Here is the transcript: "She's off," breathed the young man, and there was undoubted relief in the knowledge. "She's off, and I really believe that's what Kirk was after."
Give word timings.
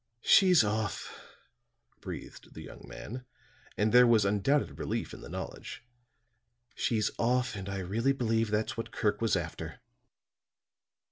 "She's 0.23 0.63
off," 0.63 1.15
breathed 1.99 2.55
the 2.55 2.63
young 2.63 2.87
man, 2.87 3.23
and 3.77 3.91
there 3.93 4.07
was 4.07 4.25
undoubted 4.25 4.79
relief 4.79 5.13
in 5.13 5.21
the 5.21 5.29
knowledge. 5.29 5.85
"She's 6.73 7.11
off, 7.19 7.55
and 7.55 7.69
I 7.69 7.77
really 7.77 8.11
believe 8.11 8.49
that's 8.49 8.75
what 8.75 8.89
Kirk 8.91 9.21
was 9.21 9.35
after." 9.35 9.79